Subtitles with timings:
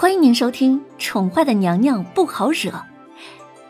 [0.00, 2.70] 欢迎您收听《宠坏的娘娘不好惹》，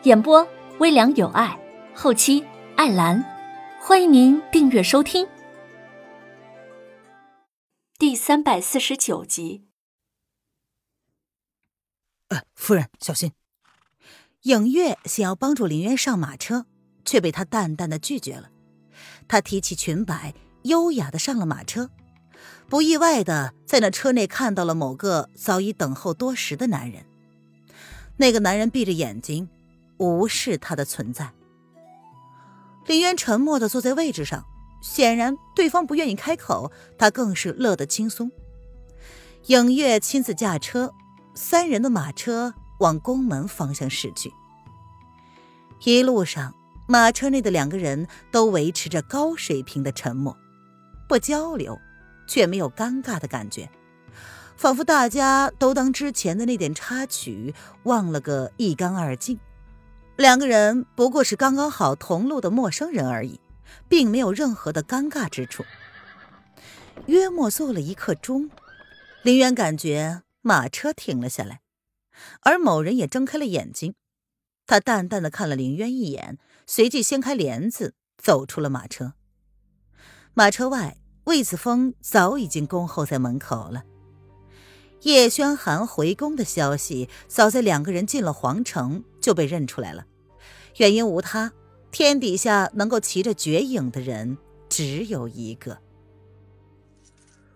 [0.03, 1.59] 演播微凉有爱，
[1.95, 2.45] 后期
[2.75, 3.25] 艾兰。
[3.81, 5.27] 欢迎您订阅收听。
[7.97, 9.65] 第三百四十九集。
[12.27, 13.31] 呃，夫人小心。
[14.43, 16.67] 影月想要帮助林渊上马车，
[17.03, 18.51] 却被他淡淡的拒绝了。
[19.27, 20.35] 他提起裙摆，
[20.65, 21.89] 优雅的上了马车。
[22.67, 27.03] 不意外的，在那车内看到了某个早已等候多时的男人。
[28.17, 29.49] 那个男人闭着眼睛，
[29.97, 31.31] 无视他的存在。
[32.85, 34.45] 林渊沉默的坐在位置上，
[34.81, 38.31] 显然对方不愿意开口，他更是乐得轻松。
[39.47, 40.93] 影月亲自驾车，
[41.33, 44.31] 三人的马车往宫门方向驶去。
[45.83, 46.53] 一路上，
[46.87, 50.35] 马车内的两个人都维持着高水平的沉默，
[51.07, 51.79] 不交流。
[52.29, 53.71] 却没有尴尬的感觉，
[54.55, 59.39] 仿佛大家都当之前的那点插曲忘了个一干二净。
[60.15, 63.39] 两个人不过是刚刚好同路的陌生人而已，
[63.87, 65.65] 并没有任何的尴尬之处。
[67.07, 68.51] 约莫坐了一刻钟，
[69.23, 71.61] 林渊感觉马车停了下来，
[72.41, 73.95] 而某人也睁开了眼睛。
[74.67, 76.37] 他淡淡的看了林渊一眼，
[76.67, 79.13] 随即掀开帘子走出了马车。
[80.35, 80.97] 马车外。
[81.29, 83.83] 魏子峰早已经恭候在门口了。
[85.03, 90.07] 叶轩寒回宫的消息，早在两个人进了皇城就被认出来了。
[90.77, 91.53] 原因无他，
[91.91, 94.39] 天底下能够骑着绝影的人
[94.69, 95.77] 只有一个。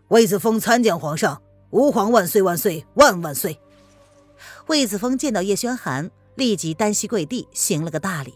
[0.10, 3.60] 魏子峰参见皇上，吾皇万岁万岁万万岁！
[4.68, 8.36] 魏子峰见到叶轩寒，立即单膝跪地，行了个大礼，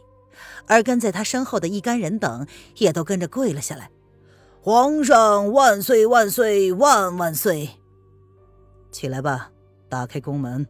[0.66, 3.92] 而跟在他身后的一干人等也都跟着跪了下来。
[4.62, 7.70] 皇上万岁万岁万万岁！
[8.92, 9.52] 起来吧，
[9.88, 10.68] 打开宫门。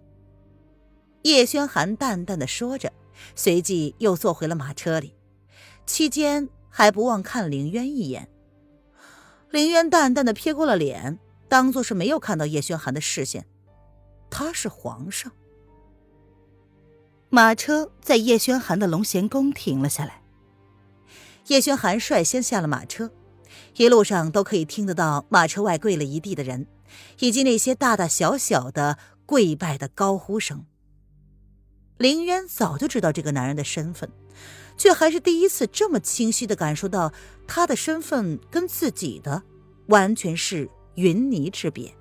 [1.23, 2.93] 叶轩寒淡淡的说着，
[3.33, 5.15] 随即又坐回了马车里，
[5.87, 8.29] 期间还不忘看凌渊一眼。
[9.49, 11.17] 凌渊淡淡的撇过了脸，
[11.49, 13.47] 当做是没有看到叶轩寒的视线。
[14.29, 15.31] 他是皇上。
[17.29, 20.21] 马车在叶轩寒的龙贤宫停了下来，
[21.47, 23.09] 叶轩寒率先下了马车。
[23.77, 26.65] 一路上都可以听得到马车外跪了一地的人，
[27.19, 30.65] 以及那些大大小小的跪拜的高呼声。
[31.97, 34.11] 林渊早就知道这个男人的身份，
[34.77, 37.13] 却还是第一次这么清晰的感受到
[37.47, 39.43] 他的身份跟自己的
[39.87, 41.93] 完全是云泥之别。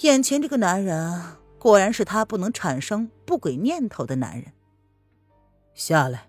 [0.00, 1.22] 眼前这个男人
[1.58, 4.52] 果然是他不能产生不轨念头的男人。
[5.72, 6.28] 下来，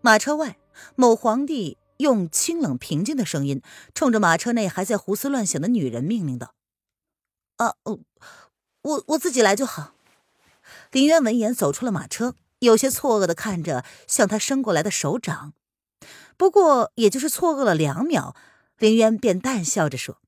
[0.00, 0.56] 马车外
[0.94, 1.78] 某皇帝。
[1.98, 3.62] 用清冷平静的声音，
[3.94, 6.54] 冲着马车内还在胡思乱想的女人命令道
[7.58, 8.00] ：“啊，哦，
[8.82, 9.94] 我我自己来就好。”
[10.90, 15.54] 林渊闻言走出了马车，有些错愕的看着向他伸过来的手掌。
[16.36, 18.36] 不过，也就是错愕了两秒，
[18.78, 20.18] 林渊便淡笑着说：“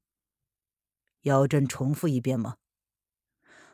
[1.23, 2.57] 要朕重复一遍吗？”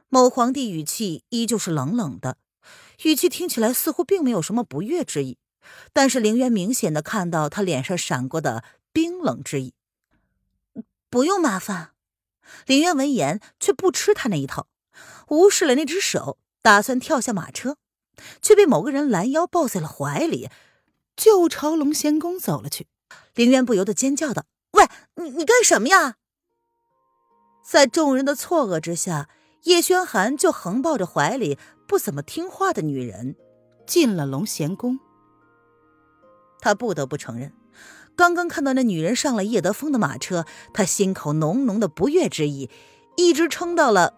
[0.09, 2.37] 某皇帝语气依旧是冷冷的，
[3.05, 5.39] 语气听起来似乎并没有什么不悦之意。
[5.93, 9.75] 但是凌渊明显的看到他脸上闪过的冰冷之意。
[11.09, 11.93] 不用麻烦。
[12.67, 14.69] 凌渊闻言却不吃他那一套，
[15.29, 17.77] 无视了那只手，打算跳下马车，
[18.41, 20.49] 却被某个人拦腰抱在了怀里，
[21.17, 22.87] 就朝龙仙宫走了去。
[23.35, 24.85] 凌渊不由得尖叫道：“喂，
[25.17, 26.17] 你你干什么呀？”
[27.69, 29.29] 在众人的错愕之下，
[29.65, 33.35] 叶轩寒就横抱着怀里不怎么听话的女人，
[33.87, 35.01] 进了龙贤宫。
[36.67, 37.53] 他不得不承认，
[38.17, 40.45] 刚刚看到那女人上了叶德风的马车，
[40.75, 42.69] 他心口浓浓的不悦之意，
[43.17, 44.15] 一直撑到了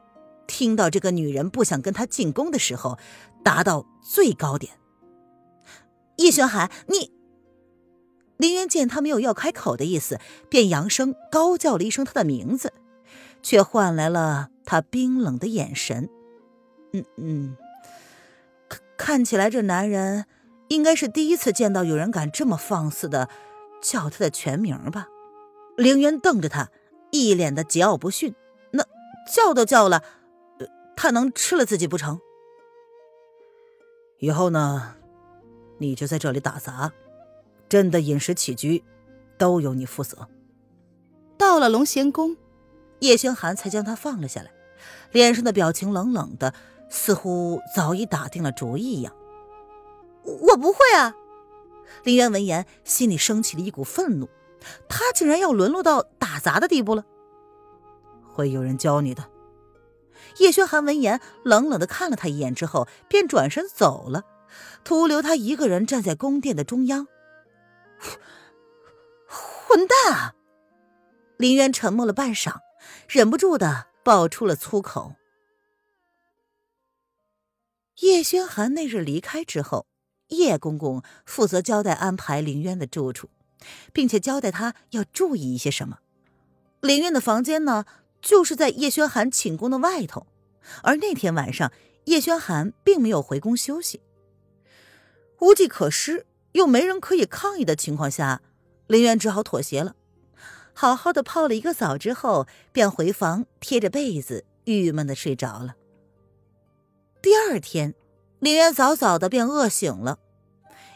[0.46, 2.96] 听到这个女人不想跟他进宫的时候，
[3.44, 4.72] 达到最高点。
[6.16, 7.12] 叶轩寒，你……
[8.38, 12.72] 林渊见他没有要开口的意思，便扬声高叫了一声他的名字，
[13.42, 16.08] 却换来了他冰冷的眼神。
[16.94, 17.56] 嗯嗯，
[18.70, 20.24] 看看起来这男人。
[20.68, 23.28] 应该是第一次见到有人敢这么放肆的
[23.82, 25.08] 叫他的全名吧？
[25.76, 26.70] 凌渊瞪着他，
[27.10, 28.34] 一脸的桀骜不驯。
[28.72, 28.84] 那
[29.32, 30.02] 叫都叫了，
[30.96, 32.20] 他能吃了自己不成？
[34.18, 34.96] 以后呢，
[35.78, 36.92] 你就在这里打杂，
[37.68, 38.82] 朕的饮食起居
[39.38, 40.28] 都由你负责。
[41.38, 42.36] 到了龙贤宫，
[42.98, 44.50] 叶星寒才将他放了下来，
[45.12, 46.52] 脸上的表情冷冷的，
[46.90, 49.14] 似乎早已打定了主意一样。
[50.36, 51.14] 我不会啊！
[52.04, 54.28] 林渊闻言，心里升起了一股愤怒，
[54.88, 57.04] 他竟然要沦落到打杂的地步了。
[58.26, 59.30] 会有人教你的。
[60.38, 64.24] 叶轩寒闻言，冷冷的看了他一眼之后，便转身走了，
[64.84, 67.06] 徒留他一个人站在宫殿的中央。
[69.66, 70.34] 混蛋啊！
[71.36, 72.60] 林渊沉默了半晌，
[73.08, 75.14] 忍不住的爆出了粗口。
[78.00, 79.86] 叶轩寒那日离开之后，
[80.28, 83.28] 叶公公负责交代安排林渊的住处，
[83.92, 85.98] 并且交代他要注意一些什么。
[86.80, 87.84] 林渊的房间呢？
[88.20, 90.26] 就是在叶轩寒寝宫的外头，
[90.82, 91.70] 而那天晚上
[92.06, 94.00] 叶轩寒并没有回宫休息。
[95.38, 98.42] 无计可施，又没人可以抗议的情况下，
[98.88, 99.94] 林渊只好妥协了。
[100.74, 105.76] 好好的泡了一个澡之后，便回房贴着被子，郁闷的睡着了。
[107.22, 107.94] 第二天，
[108.40, 110.18] 林渊早早的便饿醒了。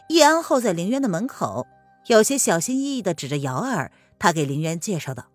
[0.09, 1.67] 叶安候在林渊的门口，
[2.07, 5.25] 有些小心翼翼的指着瑶儿，他给林渊介绍道：“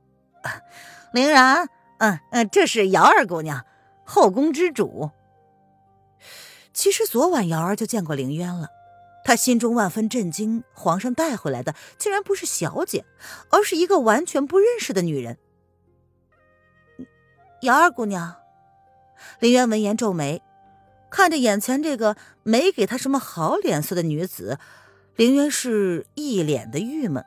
[1.13, 1.69] 林然。”
[2.01, 3.67] 嗯嗯，这是瑶儿姑娘，
[4.05, 5.11] 后宫之主。
[6.73, 8.69] 其实昨晚瑶儿就见过凌渊了，
[9.25, 13.05] 她心中万分震惊，皇上带回来的竟然不是小姐，
[13.51, 15.39] 而是一个完全不认识的女人。
[17.63, 18.37] 瑶儿姑娘，
[19.41, 20.41] 凌渊闻言皱眉，
[21.11, 24.59] 看着眼前这个没给他什么好脸色的女子，
[25.17, 27.25] 凌渊是一脸的郁闷。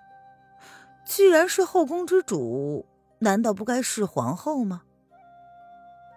[1.06, 2.86] 既然是后宫之主。
[3.24, 4.81] 难道不该是皇后吗？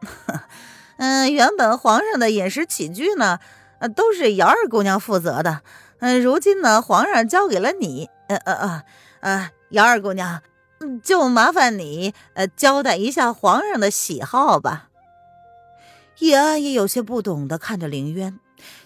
[0.97, 3.41] 嗯，原本皇上的饮食起居呢，
[3.95, 5.61] 都是姚二姑娘负责的。
[5.99, 8.85] 嗯，如今呢，皇上交给了你，呃呃呃
[9.21, 10.43] 呃，姚二姑娘，
[11.03, 14.89] 就麻烦你呃交代一下皇上的喜好吧。
[16.19, 18.39] 叶安也有些不懂的看着凌渊，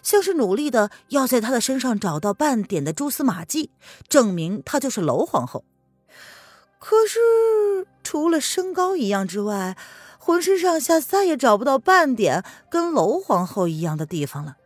[0.03, 3.71] 像是努力的要在他的身上找到半点的蛛丝马迹，
[4.09, 5.65] 证明她就是娄皇后。
[6.79, 7.19] 可是。
[8.05, 9.77] 除了身高一样之外，
[10.19, 14.57] 浑身上下再也找不到半点跟娄皇后一样的地方了。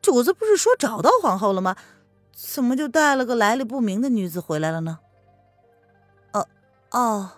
[0.00, 1.74] 主子不是说找到皇后了吗？
[2.32, 5.00] 怎么就带了个来历不明的女子回来了呢？
[6.30, 6.46] 哦
[6.92, 7.32] 哦，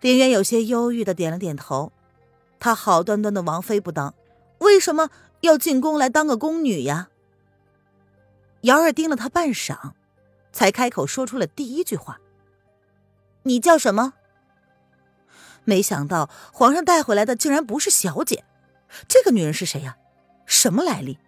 [0.00, 1.90] 林渊有些忧郁的点了点头。
[2.58, 4.14] 他好端端的王妃不当，
[4.58, 5.10] 为什么
[5.40, 7.08] 要进宫来当个宫女呀？
[8.62, 9.92] 瑶儿盯了他半晌，
[10.52, 12.20] 才开口说出了第一句话。
[13.44, 14.14] 你叫什么？
[15.64, 18.44] 没想到皇上带回来的竟然不是小姐，
[19.06, 19.96] 这个女人是谁呀？
[20.46, 21.18] 什么来历？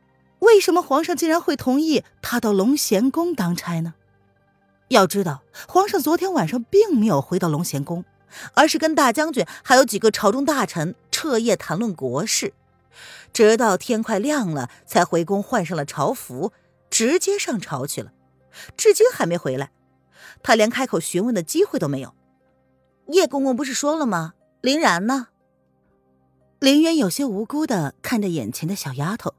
[0.40, 3.94] 为什么皇上竟然会同意她到龙贤宫当差呢？
[4.88, 8.04] 要知道，皇上昨天晚上并没有回到龙贤宫，
[8.54, 12.52] 而是跟大将军还有几个朝中大臣彻夜谈论国事，
[13.32, 16.52] 直到天快亮了才回宫换上了朝服，
[16.90, 18.12] 直接上朝去了，
[18.76, 19.70] 至今还没回来。
[20.42, 22.14] 他连开口询问的机会都没有。
[23.08, 24.34] 叶公公不是说了吗？
[24.60, 25.28] 林然呢？
[26.60, 29.34] 林渊有些无辜的看着眼前的小丫头，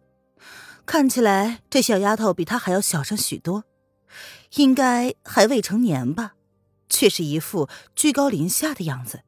[0.85, 3.65] 看起来这小丫头比他还要小上许多，
[4.55, 6.33] 应该还未成年吧，
[6.89, 9.23] 却是一副居高临下的样子，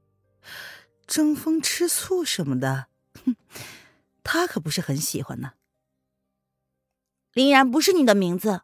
[1.06, 2.88] 争风吃醋什么的，
[3.26, 3.36] 哼，
[4.24, 5.54] 他可不是很喜欢呢。
[7.34, 8.64] 林然不是你的名字。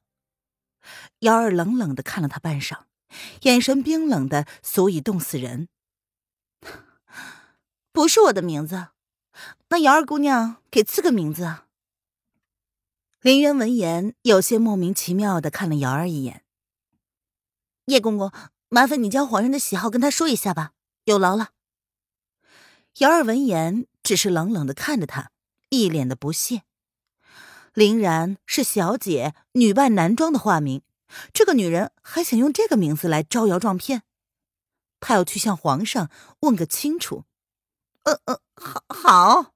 [1.19, 2.85] 瑶儿冷冷的看了他半晌。
[3.43, 5.69] 眼神冰冷的，足以冻死人。
[7.93, 8.89] 不是我的名字，
[9.69, 11.67] 那瑶儿姑娘给赐个名字啊。
[13.21, 16.43] 林渊闻言，有些莫名其妙的看了瑶儿一眼。
[17.85, 18.31] 叶公公，
[18.69, 20.73] 麻烦你将皇上的喜好跟他说一下吧，
[21.05, 21.51] 有劳了。
[22.97, 25.31] 瑶儿闻言，只是冷冷的看着他，
[25.69, 26.63] 一脸的不屑。
[27.73, 30.81] 林然是小姐女扮男装的化名。
[31.31, 34.01] 这个女人还想用这个名字来招摇撞骗，
[34.99, 37.23] 她要去向皇上问个清楚。
[38.03, 39.53] 呃呃，好好。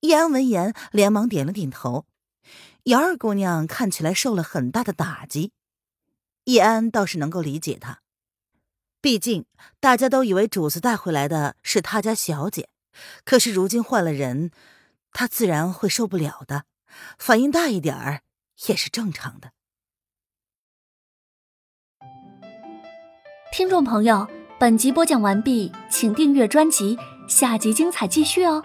[0.00, 2.06] 叶安闻言连忙点了点头。
[2.84, 5.52] 瑶儿姑娘看起来受了很大的打击，
[6.44, 8.00] 叶安倒是能够理解她，
[9.00, 9.46] 毕竟
[9.80, 12.68] 大家都以为主子带回来的是他家小姐，
[13.24, 14.50] 可是如今换了人，
[15.12, 16.64] 她自然会受不了的，
[17.18, 18.22] 反应大一点儿。
[18.68, 19.50] 也是正常的。
[23.50, 24.28] 听众朋友，
[24.60, 26.96] 本集播讲完毕，请订阅专辑，
[27.26, 28.62] 下集精彩继续哦。